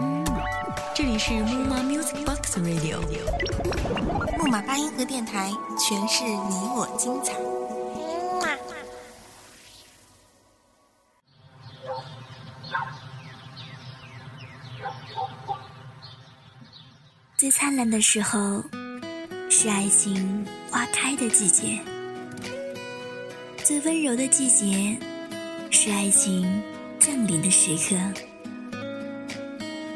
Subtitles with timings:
[0.00, 0.24] 嗯，
[0.94, 3.00] 这里是木马 Music Box Radio，
[4.38, 7.34] 木马八音盒电台，诠释你我精彩。
[17.36, 18.62] 最灿烂的时候，
[19.50, 21.80] 是爱情花开的季节；
[23.64, 24.96] 最温柔的季节，
[25.72, 26.62] 是爱情
[27.00, 27.96] 降临的时刻；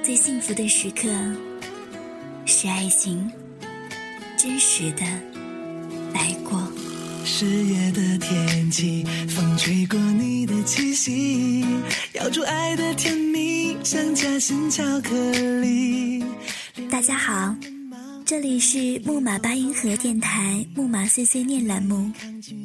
[0.09, 1.07] 最幸福的时刻，
[2.47, 3.31] 是爱情
[4.39, 5.05] 真实的
[6.15, 6.67] 来过。
[7.27, 11.63] 十月的天气，风吹过你的气息，
[12.15, 15.13] 咬住爱的甜蜜，像夹心巧克
[15.61, 16.25] 力。
[16.91, 17.55] 大家好，
[18.25, 22.11] 这里是木马八音盒电台木马碎碎念栏目，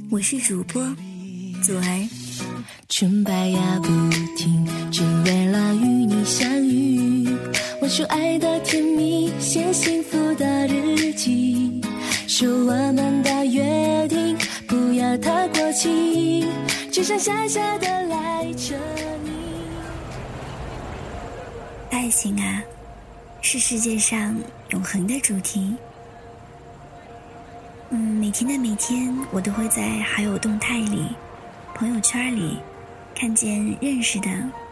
[0.10, 0.82] 我是主播
[1.62, 2.10] 左儿。
[2.88, 3.90] 纯白呀不
[4.38, 4.66] 停。
[7.96, 11.80] 说爱的甜蜜，写幸福的日记，
[12.28, 14.36] 说我们的约定
[14.68, 16.48] 不要太过期，
[16.92, 18.76] 只剩下下的赖着
[19.24, 19.30] 你。
[21.92, 22.64] 爱情啊。
[23.42, 24.36] 是世界上
[24.70, 25.76] 永恒的主题。
[27.92, 31.06] 嗯，每天的每天，我都会在好友动态里、
[31.76, 32.58] 朋友圈里，
[33.14, 34.28] 看见认识的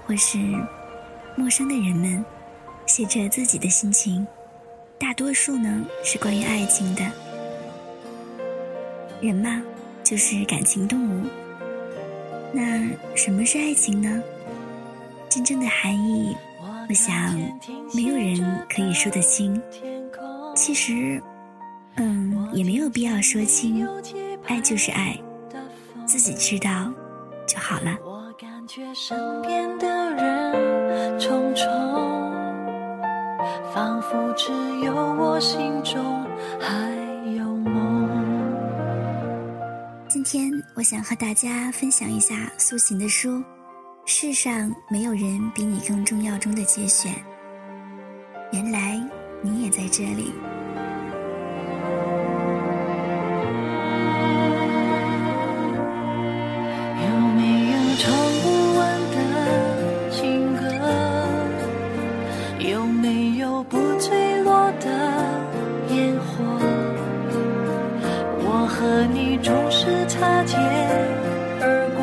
[0.08, 0.40] 或是
[1.36, 2.26] 陌生的人们
[2.92, 4.28] 写着自己的心情，
[5.00, 7.02] 大多数呢是关于爱情的。
[9.22, 9.62] 人嘛，
[10.04, 11.26] 就是感情动物。
[12.52, 14.22] 那什么是爱情呢？
[15.30, 16.36] 真正的含义。
[16.90, 17.34] 我想，
[17.94, 19.62] 没有人可以说得清。
[20.54, 21.24] 其实，
[21.96, 23.88] 嗯，也没有必要说清。
[24.48, 25.18] 爱就是爱，
[26.06, 26.92] 自己知道
[27.48, 27.98] 就好了。
[31.18, 31.71] 仿佛
[34.36, 34.52] 只
[34.84, 36.26] 有我心中
[36.60, 36.90] 还
[37.36, 38.10] 有梦。
[40.08, 43.44] 今天，我想和大家分享一下苏醒的书。
[44.06, 47.14] 世上没有人比你更重要中的节选，
[48.52, 49.00] 原来
[49.42, 50.34] 你也在这里。
[57.04, 58.82] 有没有唱不完
[64.80, 64.86] 的
[65.88, 65.90] 情歌？
[65.90, 66.32] 有没有不坠落的烟火？
[68.44, 70.60] 我和你总是擦肩
[71.62, 71.64] 而
[71.98, 72.02] 过，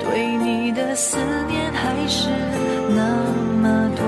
[0.00, 0.94] 对你的。
[0.98, 2.30] 思念还是
[2.88, 3.04] 那
[3.60, 4.02] 么多，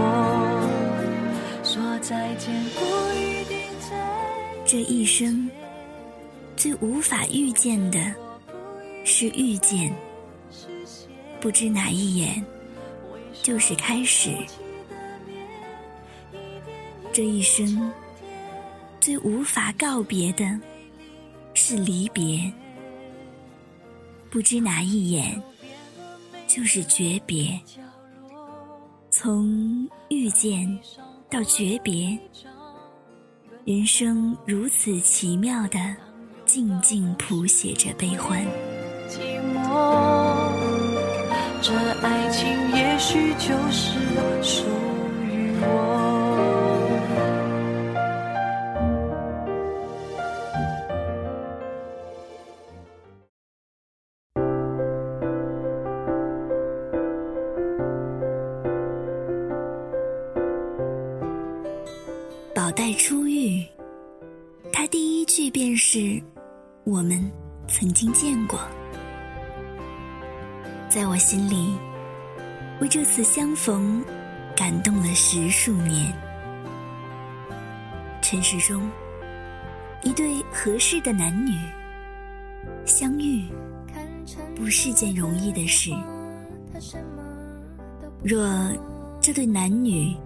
[1.62, 2.80] 说再见不
[3.15, 3.59] 一定
[4.65, 5.50] 这一生
[6.56, 7.98] 最无法遇见的
[9.04, 9.92] 是遇见，
[11.41, 12.42] 不知哪一眼
[13.42, 14.30] 就是开始。
[17.19, 17.91] 这一生
[19.01, 20.56] 最无法告别的
[21.53, 22.41] 是离别，
[24.31, 25.43] 不知哪一眼。
[26.47, 27.61] 就是诀别，
[29.11, 30.78] 从遇见
[31.28, 32.17] 到诀别，
[33.65, 35.97] 人生如此奇妙的，
[36.45, 38.41] 静静谱写着悲欢。
[39.09, 39.19] 寂
[39.53, 40.53] 寞，
[41.62, 43.99] 这爱情也许就是
[44.41, 44.78] 说
[62.88, 63.62] 在初遇，
[64.72, 66.19] 他第一句便是
[66.84, 67.31] ：“我们
[67.69, 68.59] 曾经见过。”
[70.88, 71.77] 在我心里，
[72.81, 74.03] 为这次相逢
[74.56, 76.10] 感动了十数年。
[78.22, 78.91] 尘世中，
[80.03, 81.53] 一对合适的男女
[82.87, 83.44] 相遇，
[84.56, 85.91] 不是件容易的事。
[88.24, 88.48] 若
[89.21, 90.16] 这对男女，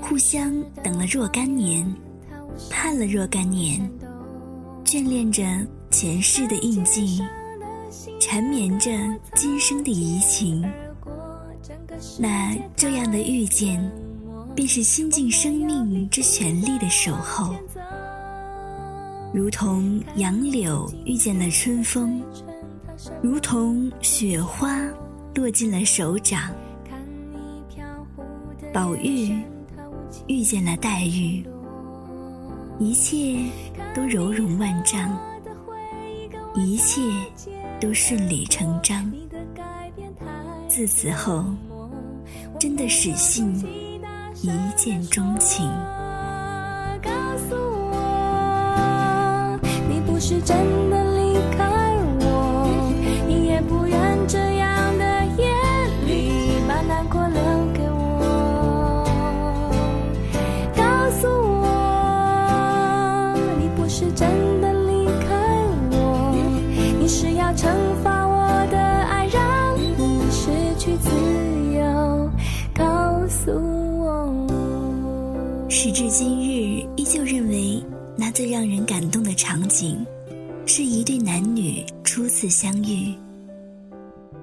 [0.00, 0.52] 互相
[0.82, 1.86] 等了若干年，
[2.70, 3.78] 盼了若干年，
[4.84, 5.44] 眷恋着
[5.90, 7.22] 前世的印记，
[8.20, 8.90] 缠绵着
[9.34, 10.64] 今生的移情。
[12.18, 13.78] 那这样的遇见，
[14.54, 17.54] 便是倾尽生命之全力的守候，
[19.32, 22.22] 如同杨柳遇见了春风，
[23.22, 24.80] 如同雪花
[25.34, 26.50] 落进了手掌，
[28.72, 29.36] 宝玉。
[30.26, 31.44] 遇见了黛玉，
[32.78, 33.38] 一切
[33.94, 35.18] 都柔容万丈，
[36.54, 37.00] 一切
[37.80, 39.10] 都顺理成章。
[40.68, 41.42] 自此后，
[42.58, 43.50] 真的始信
[44.42, 45.66] 一见钟情。
[47.02, 47.10] 告
[47.48, 49.58] 诉我，
[49.88, 50.56] 你不是真
[76.18, 77.80] 今日，依旧认为
[78.16, 80.04] 那最让人感动的场景，
[80.66, 83.14] 是一对男女初次相遇。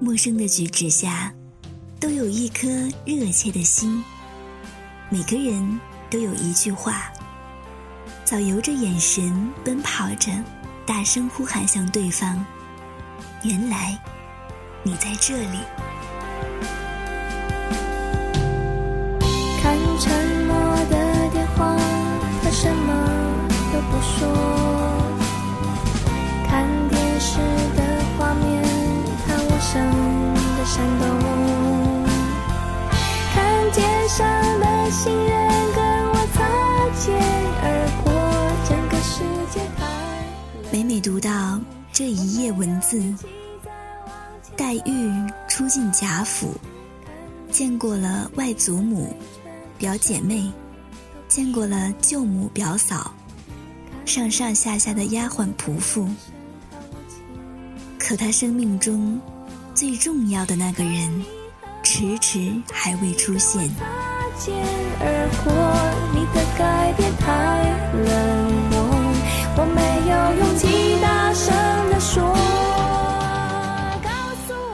[0.00, 1.30] 陌生的举止下，
[2.00, 2.66] 都有一颗
[3.04, 4.02] 热切的心。
[5.10, 5.78] 每个人
[6.08, 7.12] 都有一句话，
[8.24, 10.32] 早由着眼神奔跑着，
[10.86, 12.42] 大声呼喊向对方
[13.44, 14.02] ：“原来
[14.82, 15.58] 你在这里。”
[23.76, 24.26] 都不说；
[26.48, 27.36] 看电视
[27.76, 27.82] 的
[28.16, 28.64] 画面，
[29.26, 29.84] 他无声
[30.56, 31.04] 的闪动；
[33.34, 34.26] 看街上
[34.60, 35.30] 的行人
[35.74, 36.38] 跟我擦
[36.98, 37.14] 肩
[37.60, 37.64] 而
[38.02, 38.10] 过，
[38.66, 39.84] 整个世界太
[40.72, 41.60] 每每读到
[41.92, 43.14] 这一页文字，
[44.56, 45.12] 黛玉
[45.48, 46.54] 初进贾府，
[47.52, 49.14] 见过了外祖母、
[49.76, 50.50] 表姐妹，
[51.28, 53.12] 见过了舅母、表嫂，
[54.06, 56.08] 上上下下的丫鬟仆妇，
[57.98, 59.20] 可她生命中
[59.74, 61.24] 最重要的那个人，
[61.82, 63.68] 迟迟还未出现。
[65.00, 65.52] 而过，
[66.14, 67.26] 你的改变太
[67.98, 68.08] 冷
[68.70, 68.78] 漠，
[69.56, 70.64] 我没有勇气
[71.02, 71.52] 大声
[71.90, 72.32] 地说。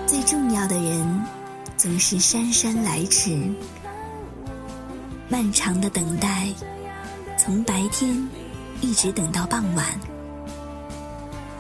[0.07, 1.25] 最重要的人，
[1.79, 3.51] 总是姗姗来迟。
[5.29, 6.49] 漫长的等待，
[7.39, 8.29] 从白天
[8.83, 9.87] 一直等到傍晚，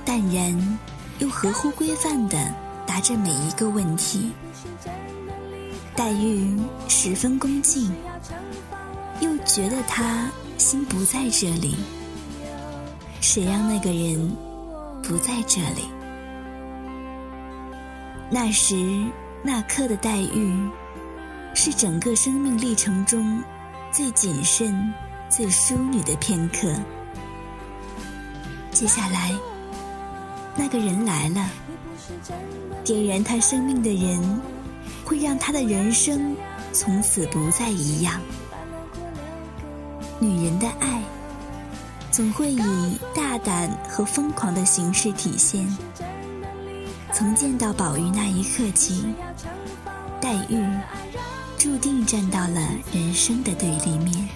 [0.04, 0.78] 淡然
[1.20, 2.36] 又合乎规范地
[2.84, 4.32] 答着每一个问题。
[5.94, 6.58] 黛玉
[6.88, 7.94] 十分恭敬，
[9.20, 10.28] 又觉得他
[10.58, 11.76] 心不在这里。
[13.20, 14.36] 谁让那个人
[15.00, 15.88] 不在这里？
[18.28, 18.74] 那时
[19.44, 20.69] 那刻的黛玉，
[21.54, 23.40] 是整个生命历程中
[23.92, 24.92] 最谨慎、
[25.28, 26.74] 最淑女的片刻。
[28.82, 29.32] 接下来，
[30.56, 31.49] 那个人来了，
[32.82, 34.40] 点燃他生命的人，
[35.05, 36.34] 会让他的人生
[36.73, 38.20] 从此不再一样。
[40.19, 41.00] 女人的爱，
[42.11, 45.64] 总会以大胆和疯狂的形式体现。
[47.12, 49.05] 从见到宝玉那一刻起，
[50.20, 50.61] 黛玉
[51.56, 52.61] 注定站到了
[52.93, 54.29] 人生的对立面。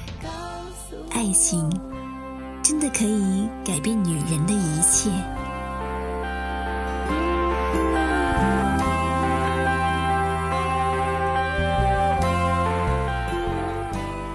[1.11, 1.69] 爱情
[2.69, 5.09] 真的可以改变女人的一切。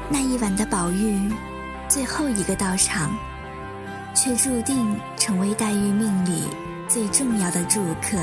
[0.07, 1.29] 那一晚的宝玉，
[1.89, 3.13] 最后一个到场，
[4.15, 6.45] 却注定成为黛玉命里
[6.87, 8.17] 最重要的住客。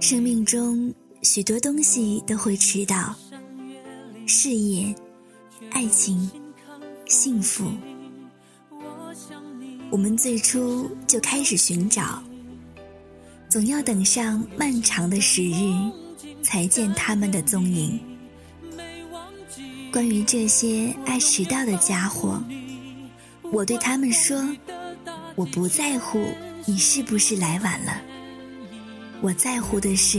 [0.00, 0.92] 生命中
[1.22, 3.14] 许多东西都会迟到，
[4.26, 4.94] 事业、
[5.70, 6.28] 爱情、
[7.06, 7.70] 幸福。
[9.90, 12.22] 我们最初就开始寻找，
[13.50, 15.74] 总要等上漫长的时日，
[16.42, 18.00] 才见他们的踪影。
[19.92, 22.42] 关于这些爱迟到的家伙，
[23.52, 24.42] 我对他们说
[25.36, 26.24] ：“我不在乎
[26.64, 28.00] 你是不是来晚了，
[29.22, 30.18] 我在乎的是，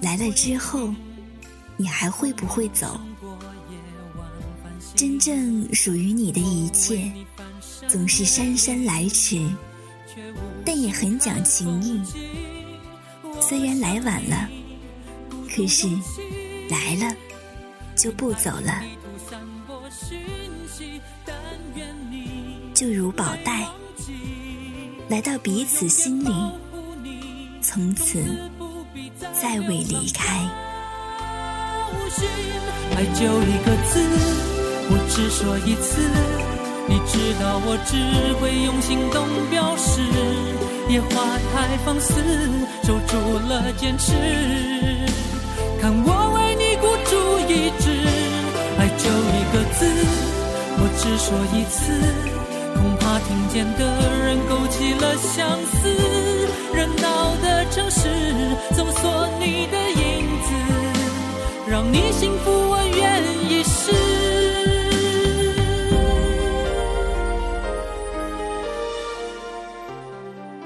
[0.00, 0.92] 来了之后，
[1.76, 3.00] 你还会不会走？
[4.96, 7.10] 真正属于你的一切，
[7.88, 9.40] 总是姗姗来迟，
[10.64, 12.00] 但也很讲情义。
[13.40, 14.48] 虽然来晚了，
[15.48, 15.88] 可是
[16.68, 17.16] 来了，
[17.96, 18.82] 就不走了。
[22.74, 23.66] 就如宝带，
[25.08, 26.30] 来到彼此心里，
[27.74, 28.18] 从此
[29.40, 30.46] 再未离开。
[32.94, 33.98] 爱就一个字，
[34.90, 36.02] 我只说一次。
[36.86, 37.96] 你知道我只
[38.34, 40.02] 会用行动表示。
[40.90, 41.08] 野花
[41.54, 42.12] 太放肆，
[42.84, 43.16] 守住
[43.48, 44.12] 了坚持。
[45.80, 47.16] 看我为你孤注
[47.48, 47.88] 一掷。
[48.76, 49.88] 爱就一个字，
[50.76, 51.80] 我只说一次。
[52.74, 53.80] 恐怕听见的
[54.26, 56.31] 人勾起了相思。
[56.82, 58.08] 热闹的城市，
[58.74, 60.50] 搜索你的影子，
[61.70, 63.92] 让你幸福，我愿意试。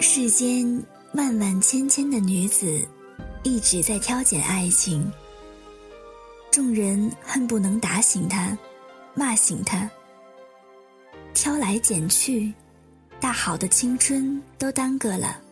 [0.00, 0.82] 世间
[1.12, 2.88] 万万千千的女子，
[3.42, 5.12] 一直在挑拣爱情。
[6.50, 8.56] 众人恨不能打醒她，
[9.12, 9.90] 骂醒她。
[11.34, 12.54] 挑来拣去，
[13.20, 15.42] 大好的青春都耽搁了。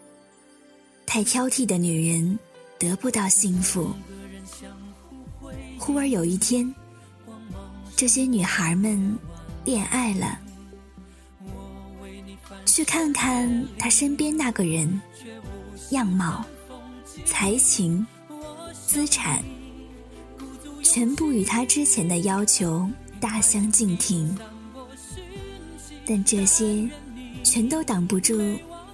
[1.06, 2.38] 太挑剔的女人
[2.78, 3.94] 得不到幸福。
[5.78, 6.74] 忽而有一天，
[7.94, 9.16] 这些女孩们
[9.64, 10.38] 恋爱了。
[12.66, 15.00] 去看看她身边那个人，
[15.90, 16.44] 样貌、
[17.24, 18.04] 才情、
[18.86, 19.42] 资产，
[20.82, 22.88] 全部与她之前的要求
[23.20, 24.36] 大相径庭。
[26.06, 26.88] 但这些，
[27.42, 28.40] 全都挡不住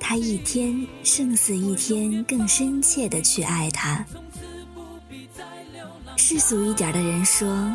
[0.01, 4.05] 他一天胜似一天更深切的去爱他。
[6.17, 7.73] 世俗一点的人说，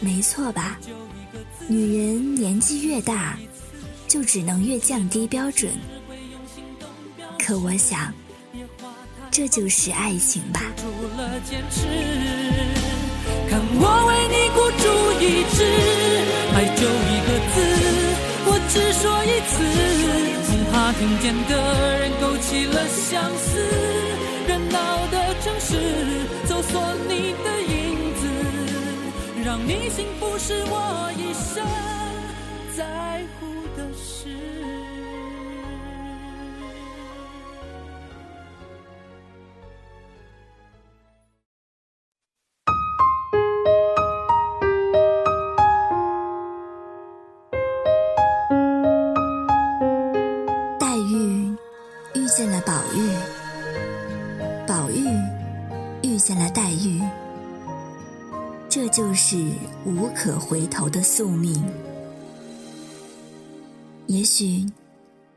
[0.00, 0.78] 没错吧？
[1.66, 3.38] 女人年纪越大，
[4.06, 5.72] 就只能越降低标准。
[7.38, 8.12] 可我想，
[9.30, 10.60] 这就是爱情吧。
[13.48, 14.84] 看我为你孤注
[15.22, 15.64] 一掷，
[16.54, 18.13] 爱就一个字。
[18.74, 19.62] 只说一次，
[20.48, 23.60] 恐怕听见的人勾起了相思。
[24.48, 25.78] 热闹的城市，
[26.44, 28.26] 搜索你的影子，
[29.44, 31.64] 让你幸福是我一生
[32.76, 34.73] 在乎的事。
[59.14, 59.36] 是
[59.84, 61.54] 无可回头的宿命。
[64.06, 64.66] 也许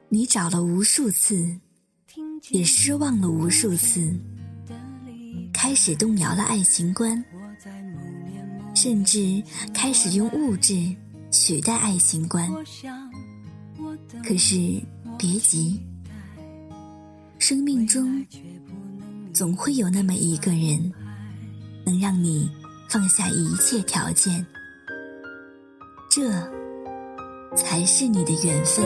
[0.09, 1.57] 你找了无数次，
[2.49, 4.13] 也失望了无数次，
[5.53, 7.23] 开始动摇了爱情观，
[8.75, 9.41] 甚至
[9.73, 10.95] 开始用物质
[11.31, 12.51] 取代爱情观。
[14.23, 14.81] 可是
[15.17, 15.79] 别急，
[17.39, 18.25] 生命中
[19.33, 20.91] 总会有那么一个人，
[21.85, 22.49] 能让你。
[22.89, 24.45] 放下一切条件，
[26.09, 26.31] 这
[27.53, 28.85] 才是你的缘分。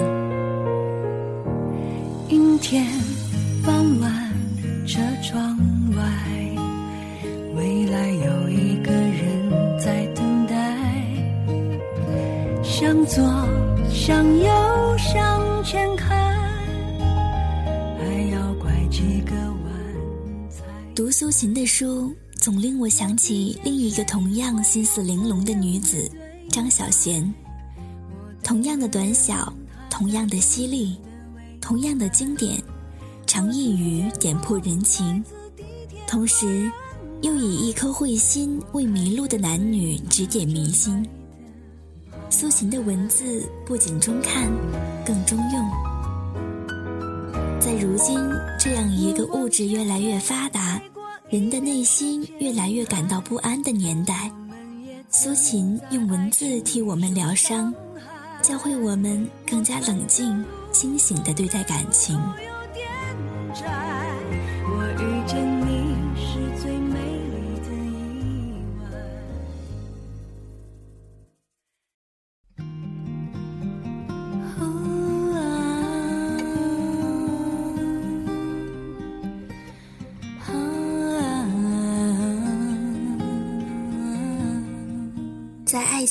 [2.27, 2.83] 阴天
[3.63, 4.33] 傍晚，
[4.87, 5.55] 车窗
[5.95, 6.03] 外，
[7.55, 10.55] 未来有一个人在等待。
[12.63, 13.23] 向左，
[13.91, 16.09] 向右，向前看，
[17.99, 20.63] 还要拐几个弯才。
[20.95, 22.11] 读苏秦的书。
[22.41, 26.09] 总令我想起另一个同样心思玲珑的女子
[26.49, 27.31] 张小娴，
[28.43, 29.53] 同样的短小，
[29.91, 30.97] 同样的犀利，
[31.61, 32.59] 同样的经典，
[33.27, 35.23] 常一语点破人情，
[36.07, 36.69] 同时
[37.21, 41.07] 又以一颗慧心为迷路的男女指点迷津。
[42.31, 44.51] 苏秦的文字不仅中看，
[45.05, 45.69] 更中用。
[47.59, 48.17] 在如今
[48.59, 50.81] 这样一个物质越来越发达。
[51.31, 54.29] 人的内心越来越感到不安的年代，
[55.09, 57.73] 苏秦用文字替我们疗伤，
[58.41, 62.21] 教会我们更加冷静、清醒地对待感情。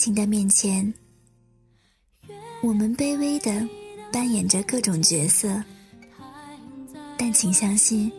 [0.00, 0.95] 情的面前，
[2.62, 3.69] 我们卑微的
[4.11, 5.62] 扮演着各种角色，
[7.19, 8.11] 但请相信，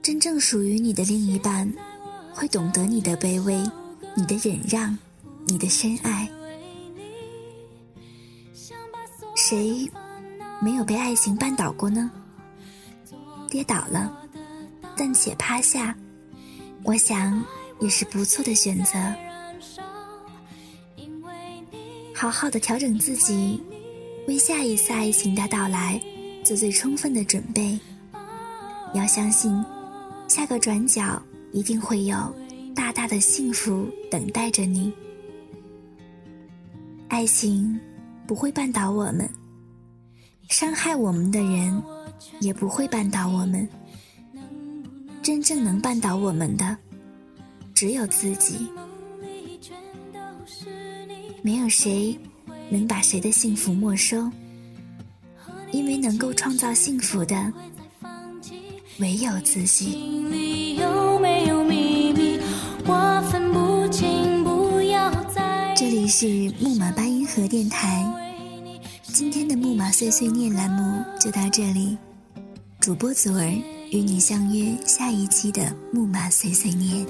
[0.00, 1.68] 真正属于你的另一半，
[2.32, 3.60] 会懂得你的卑微，
[4.14, 4.96] 你的忍让，
[5.44, 6.30] 你的深爱。
[9.34, 9.90] 谁
[10.62, 12.08] 没有被爱情绊倒过呢？
[13.50, 14.16] 跌倒了，
[14.96, 15.96] 暂且趴下，
[16.84, 17.44] 我想
[17.80, 18.94] 也是不错的选择。
[22.20, 23.62] 好好的调整自己，
[24.26, 26.02] 为下一次爱情的到来
[26.44, 27.78] 做最充分的准备。
[28.92, 29.64] 要相信，
[30.26, 31.22] 下个转角
[31.52, 32.16] 一定会有
[32.74, 34.92] 大大的幸福等待着你。
[37.06, 37.78] 爱情
[38.26, 39.30] 不会绊倒我们，
[40.48, 41.80] 伤害我们的人
[42.40, 43.68] 也不会绊倒我们。
[45.22, 46.76] 真正能绊倒我们的，
[47.76, 48.68] 只有自己。
[51.42, 52.18] 没有谁
[52.68, 54.30] 能把谁的幸福没收，
[55.70, 57.52] 因为能够创造幸福的
[58.98, 60.26] 唯有自己。
[65.76, 68.04] 这里是木马八音盒电台，
[69.04, 71.96] 今天的木马碎碎念栏目就到这里，
[72.80, 73.46] 主播祖儿
[73.92, 77.06] 与你相约下一期的木马碎碎念。